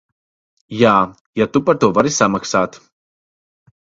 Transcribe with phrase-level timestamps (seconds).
[0.77, 0.93] Jā,
[1.41, 2.81] ja tu par to vari samaksāt.